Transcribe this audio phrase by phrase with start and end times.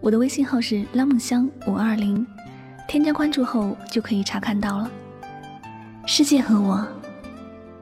[0.00, 2.24] 我的微信号是拉梦香五二零，
[2.86, 4.90] 添加关注后就可以查看到了。
[6.06, 6.86] 世界和我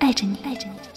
[0.00, 0.89] 爱着你，爱着你。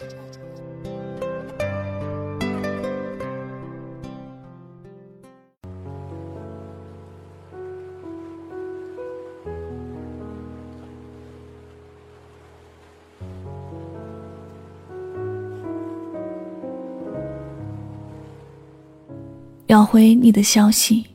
[19.86, 21.06] 回你的消息，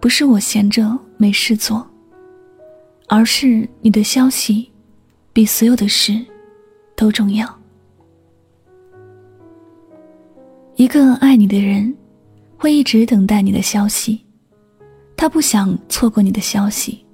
[0.00, 1.86] 不是我闲着没事做，
[3.08, 4.70] 而是你的消息
[5.32, 6.18] 比所有的事
[6.96, 7.46] 都重要。
[10.76, 11.94] 一个爱你的人
[12.56, 14.20] 会一直等待你的消息，
[15.16, 17.04] 他不想错过你的消息，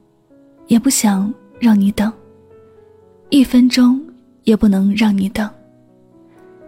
[0.69, 2.13] 也不想让你等，
[3.31, 4.01] 一分钟
[4.45, 5.51] 也不能让你等。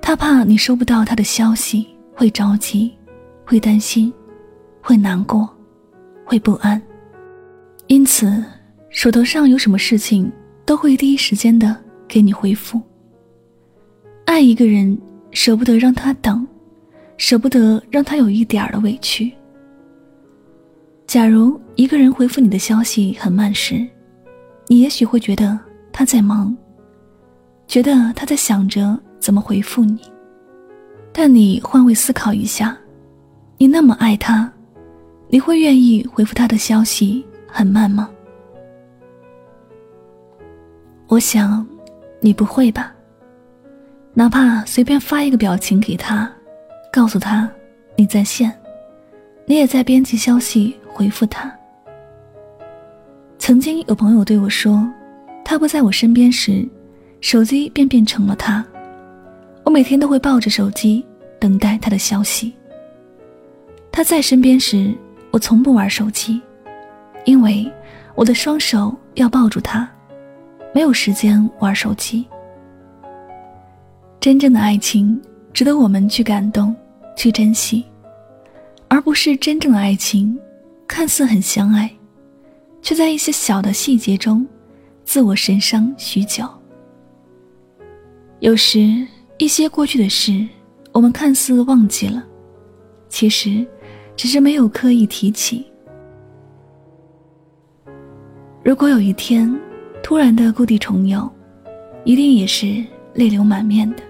[0.02, 2.92] 他怕你收不到他的消息会着急。
[3.51, 4.12] 会担心，
[4.81, 5.51] 会难过，
[6.25, 6.81] 会不安，
[7.89, 8.41] 因此
[8.91, 10.31] 手头上有什么事情
[10.65, 11.77] 都会第一时间的
[12.07, 12.81] 给你回复。
[14.25, 14.97] 爱一个人，
[15.33, 16.47] 舍不得让他等，
[17.17, 19.33] 舍不得让他有一点儿的委屈。
[21.05, 23.85] 假如一个人回复你的消息很慢时，
[24.69, 25.59] 你也许会觉得
[25.91, 26.57] 他在忙，
[27.67, 29.98] 觉得他在想着怎么回复你，
[31.12, 32.80] 但你换位思考一下。
[33.62, 34.50] 你那么爱他，
[35.28, 38.08] 你会愿意回复他的消息很慢吗？
[41.08, 41.67] 我想，
[42.20, 42.90] 你不会吧。
[44.14, 46.27] 哪怕随便发一个表情给他，
[46.90, 47.46] 告诉他
[47.96, 48.51] 你在线，
[49.45, 51.55] 你也在编辑消息回复他。
[53.36, 54.89] 曾经有朋友对我说，
[55.45, 56.67] 他不在我身边时，
[57.20, 58.64] 手机便变成了他。
[59.64, 61.05] 我每天都会抱着手机
[61.39, 62.55] 等待他的消息。
[64.00, 64.94] 他在身边时，
[65.30, 66.40] 我从不玩手机，
[67.27, 67.70] 因为
[68.14, 69.86] 我的双手要抱住他，
[70.74, 72.24] 没有时间玩手机。
[74.18, 75.20] 真正的爱情
[75.52, 76.74] 值得我们去感动、
[77.14, 77.84] 去珍惜，
[78.88, 80.34] 而不是真正的爱情
[80.88, 81.90] 看似很相爱，
[82.80, 84.46] 却在一些小的细节中
[85.05, 86.48] 自我神伤许久。
[88.38, 89.06] 有时
[89.36, 90.48] 一些过去的事，
[90.90, 92.24] 我们看似忘记了，
[93.11, 93.62] 其实。
[94.20, 95.64] 只是没有刻意提起。
[98.63, 99.51] 如果有一天
[100.03, 101.27] 突然的故地重游，
[102.05, 104.03] 一定也是泪流满面的。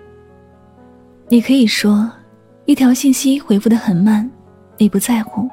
[1.29, 2.11] 你可以说，
[2.65, 4.29] 一条信息回复的很慢，
[4.79, 5.49] 你不在乎，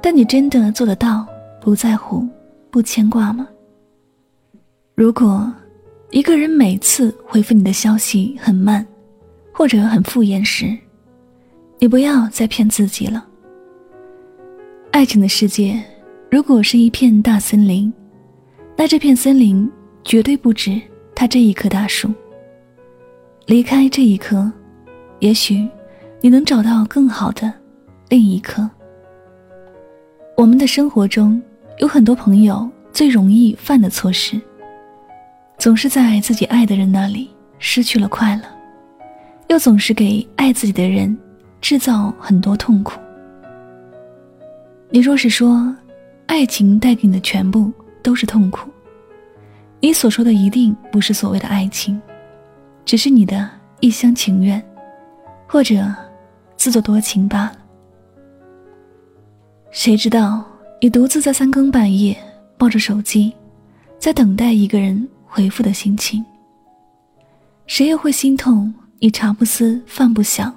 [0.00, 1.26] 但你真的做得到
[1.60, 2.26] 不在乎、
[2.70, 3.46] 不牵挂吗？
[4.94, 5.52] 如果
[6.08, 8.86] 一个人每次回复你的消息很慢，
[9.52, 10.74] 或者很敷衍时，
[11.78, 13.26] 你不要再骗自己了。
[14.92, 15.80] 爱情的世界，
[16.30, 17.92] 如果是一片大森林，
[18.76, 19.70] 那这片森林
[20.02, 20.80] 绝对不止
[21.14, 22.12] 它这一棵大树。
[23.46, 24.50] 离开这一棵，
[25.20, 25.66] 也许
[26.20, 27.52] 你能找到更好的
[28.08, 28.68] 另一棵。
[30.36, 31.40] 我们的生活中
[31.78, 34.40] 有很多朋友最容易犯的错事，
[35.56, 37.30] 总是在自己爱的人那里
[37.60, 38.42] 失去了快乐，
[39.48, 41.16] 又总是给爱自己的人
[41.60, 43.00] 制造很多痛苦。
[44.92, 45.72] 你若是说，
[46.26, 48.68] 爱情带给你的全部都是痛苦，
[49.78, 52.00] 你所说的一定不是所谓的爱情，
[52.84, 54.60] 只是你的一厢情愿，
[55.46, 55.94] 或者
[56.56, 57.56] 自作多情罢了。
[59.70, 60.44] 谁知道
[60.80, 62.16] 你独自在三更半夜
[62.58, 63.32] 抱着手机，
[63.96, 66.24] 在等待一个人回复的心情？
[67.68, 70.52] 谁又会心痛你茶不思饭不想，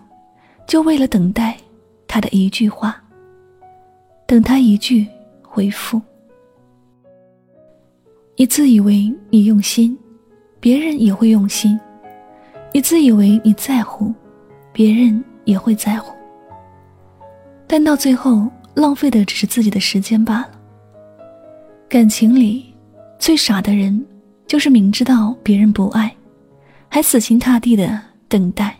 [0.65, 1.55] 就为了等待
[2.07, 2.99] 他的一句话？
[4.33, 5.05] 等他一句
[5.43, 6.01] 回复，
[8.35, 9.95] 你自以为你用心，
[10.59, 11.77] 别人也会用心；
[12.73, 14.11] 你自以为你在乎，
[14.71, 16.15] 别人也会在乎。
[17.67, 20.49] 但到最后，浪费的只是自己的时间罢了。
[21.87, 22.73] 感情里，
[23.19, 24.03] 最傻的人，
[24.47, 26.11] 就是明知道别人不爱，
[26.89, 28.71] 还死心塌地的等待；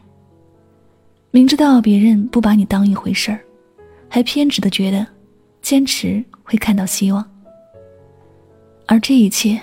[1.30, 3.40] 明知道别人不把你当一回事儿，
[4.10, 5.13] 还偏执的觉得。
[5.64, 7.28] 坚持会看到希望。
[8.86, 9.60] 而这一切，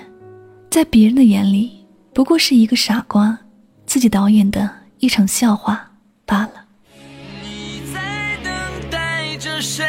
[0.71, 3.39] 在别人的眼里，不过是一个傻瓜
[3.87, 4.69] 自己导演的
[4.99, 5.89] 一场笑话
[6.25, 6.65] 罢了。
[7.45, 9.85] 你在等待着谁？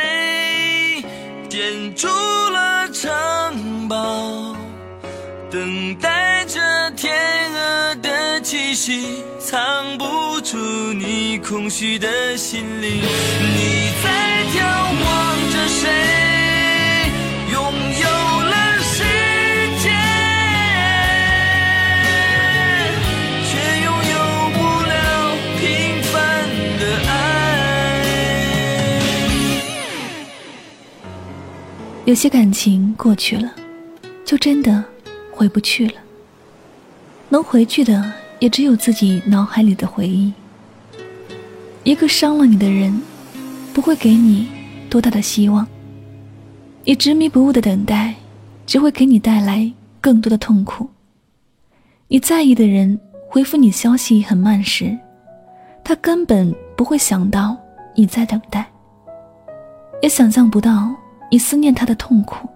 [1.50, 4.56] 建筑了城堡，
[5.50, 6.60] 等待着
[6.92, 7.14] 天
[7.54, 10.56] 鹅的气息，藏不住
[10.94, 13.02] 你空虚的心灵。
[13.02, 14.64] 你在眺
[15.04, 15.04] 望
[15.52, 15.84] 着谁？
[17.52, 17.60] 拥
[18.00, 18.08] 有
[18.48, 19.04] 了世
[19.84, 19.92] 界，
[23.44, 23.52] 却
[23.84, 24.16] 拥有
[24.54, 24.58] 不
[24.88, 24.96] 了
[25.60, 25.62] 平
[26.02, 26.16] 凡
[26.80, 27.12] 的爱
[32.06, 33.54] 有些感情过去了，
[34.24, 34.82] 就真的
[35.30, 35.96] 回不去了。
[37.28, 40.34] 能回去的，也只有自己脑海里的回忆。
[41.84, 43.00] 一个伤了你的人，
[43.72, 44.50] 不会给你
[44.90, 45.66] 多大的希望。
[46.84, 48.16] 你执迷不悟的等待，
[48.66, 49.72] 只会给你带来
[50.02, 50.90] 更多的痛苦。
[52.08, 53.00] 你在意的人
[53.30, 54.98] 回复你消息很慢时，
[55.84, 57.56] 他根本不会想到
[57.96, 58.66] 你在等待，
[60.02, 60.92] 也想象不到。
[61.34, 62.50] 你思念他的痛苦，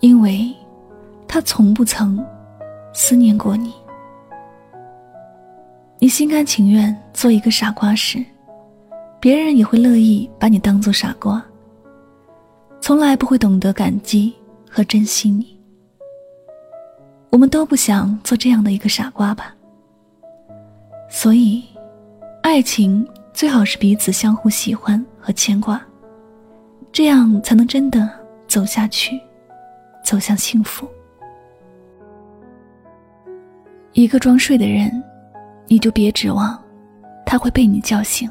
[0.00, 0.52] 因为，
[1.26, 2.22] 他从不曾
[2.92, 3.72] 思念过你。
[6.02, 8.18] 你心甘情愿做一个傻瓜时，
[9.20, 11.40] 别人也会乐意把你当做傻瓜。
[12.80, 14.34] 从来不会懂得感激
[14.68, 15.56] 和珍惜你。
[17.30, 19.54] 我们都不想做这样的一个傻瓜吧。
[21.08, 21.62] 所以，
[22.42, 25.80] 爱情最好是彼此相互喜欢和牵挂。
[26.90, 28.10] 这样才能真的
[28.48, 29.20] 走下去，
[30.04, 30.84] 走向幸福。
[33.92, 35.00] 一个装睡的人，
[35.68, 36.58] 你就别指望
[37.24, 38.28] 他会被你叫醒；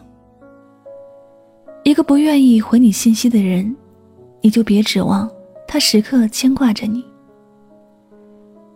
[1.83, 3.75] 一个不愿意回你信息的人，
[4.41, 5.29] 你就别指望
[5.67, 7.03] 他时刻牵挂着你。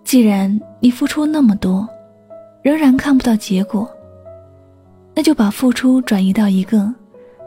[0.04, 1.88] 既然你付出那么多，
[2.62, 3.90] 仍然看不到结果，
[5.14, 6.94] 那就把付出转移到一个。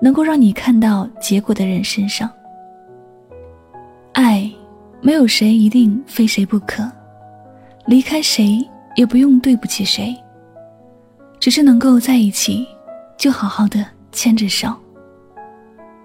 [0.01, 2.31] 能够让你看到结果的人身上，
[4.13, 4.49] 爱，
[5.01, 6.89] 没有谁一定非谁不可，
[7.85, 8.65] 离开谁
[8.95, 10.17] 也不用对不起谁，
[11.41, 12.67] 只是能够在一起，
[13.17, 14.75] 就好好的牵着手。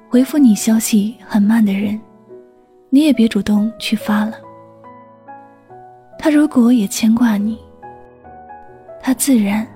[0.09, 1.99] 回复你消息很慢的人，
[2.89, 4.33] 你也别主动去发了。
[6.19, 7.59] 他如果也牵挂你，
[9.01, 9.67] 他自然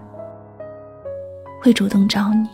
[1.62, 2.48] 会主动找你。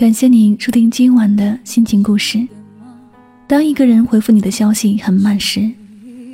[0.00, 2.48] 感谢您收听今晚的心情故事。
[3.46, 5.70] 当一个人回复你的消息很慢时，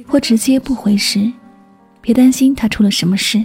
[0.06, 1.28] 或直接不回时，
[2.00, 3.44] 别担心他出了什么事，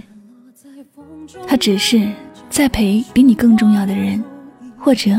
[1.44, 2.08] 他只是
[2.48, 4.22] 在陪比你更重要的人，
[4.78, 5.10] 或者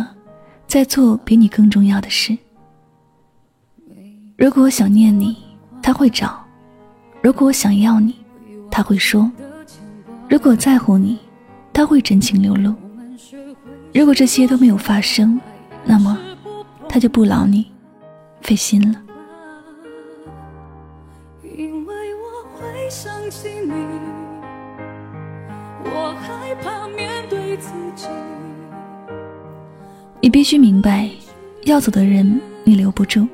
[0.67, 2.37] 在做比你更重要的事。
[4.37, 5.35] 如果我想念你，
[5.81, 6.29] 他会找；
[7.21, 8.15] 如果我想要你，
[8.71, 9.29] 他会说；
[10.29, 11.19] 如果在乎你，
[11.73, 12.73] 他会真情流露。
[13.93, 15.39] 如果这些都没有发生，
[15.85, 16.19] 那么
[16.89, 17.71] 他就不劳你
[18.41, 18.99] 费心了。
[21.43, 23.71] 因为我会想起你，
[25.85, 28.07] 我害怕面对自己。
[30.19, 31.07] 你必须明白，
[31.65, 33.27] 要走的人你留不住，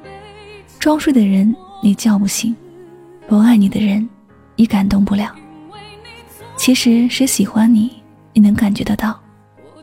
[0.77, 2.53] 装睡的人你叫不醒，
[3.27, 4.07] 不爱你的人
[4.57, 5.33] 你感动不了。
[6.57, 7.89] 其实谁喜欢你，
[8.33, 9.17] 你能感觉得到。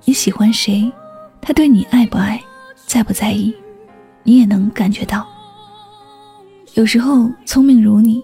[0.09, 0.89] 你喜欢谁，
[1.41, 2.41] 他对你爱不爱，
[2.87, 3.53] 在不在意，
[4.23, 5.27] 你也能感觉到。
[6.75, 8.23] 有时候聪明如你，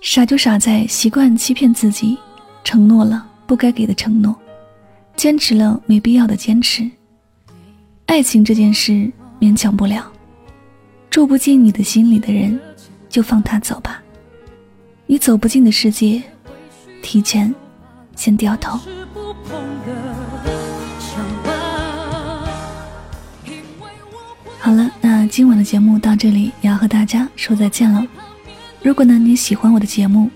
[0.00, 2.16] 傻就傻在习惯欺骗自己，
[2.62, 4.32] 承诺了不该给的承诺，
[5.16, 6.88] 坚持了没必要的坚持。
[8.06, 10.12] 爱情这件事勉强不了，
[11.10, 12.56] 住不进你的心里的人，
[13.08, 14.00] 就放他走吧。
[15.06, 16.22] 你走不进的世界，
[17.02, 17.52] 提前
[18.14, 18.78] 先掉头。
[24.62, 28.06] 好了，那今晚的节目到这里也要和大家说再见了。
[28.82, 30.30] 如果呢你喜欢我的节目，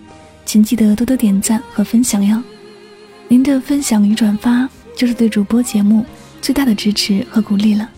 [0.46, 2.42] 请记得多多点赞和分享哟。
[3.28, 6.04] 您的分享与转发就是对主播节目
[6.40, 7.88] 最大的支持和鼓励了。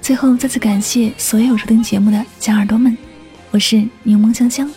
[0.00, 2.96] 最后再次感谢所有收听节目的小耳朵们，
[3.50, 4.70] 我是柠檬香香，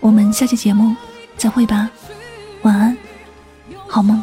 [0.00, 0.94] 我们下期节目
[1.36, 1.90] 再会吧，
[2.62, 2.96] 晚安，
[3.88, 4.22] 好梦。